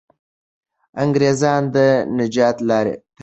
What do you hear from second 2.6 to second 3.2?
لاره تړي.